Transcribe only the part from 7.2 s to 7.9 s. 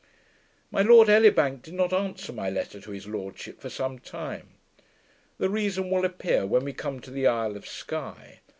Isle of